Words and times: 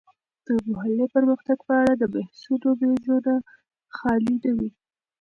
د 0.45 0.47
محلي 0.71 1.05
پرمختګ 1.15 1.57
په 1.67 1.73
اړه 1.81 1.93
د 1.97 2.03
بحثونو 2.13 2.67
میزونه 2.89 3.33
خالي 3.97 4.35
نه 4.43 4.51
وي. 4.57 4.69